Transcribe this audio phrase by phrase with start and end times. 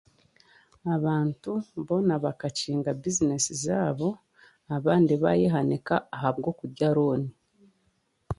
[0.95, 1.51] Abantu
[1.87, 4.09] boona bakakinga bizinesi zaabo
[4.75, 7.31] abandi baayehanika ahabwokurya rooni.